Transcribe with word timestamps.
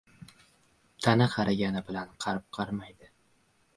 •Tana 1.05 1.27
qarigani 1.35 1.83
bilan, 1.91 2.17
qalb 2.25 2.49
qarimaydi. 2.59 3.13